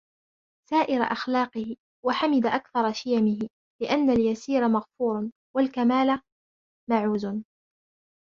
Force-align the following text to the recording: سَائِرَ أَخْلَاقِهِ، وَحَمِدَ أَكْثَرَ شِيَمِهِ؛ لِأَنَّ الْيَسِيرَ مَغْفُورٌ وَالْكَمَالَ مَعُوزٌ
سَائِرَ 0.69 1.01
أَخْلَاقِهِ، 1.03 1.75
وَحَمِدَ 2.05 2.45
أَكْثَرَ 2.45 2.91
شِيَمِهِ؛ 2.93 3.37
لِأَنَّ 3.81 4.09
الْيَسِيرَ 4.09 4.67
مَغْفُورٌ 4.69 5.29
وَالْكَمَالَ 5.55 6.21
مَعُوزٌ 6.89 7.25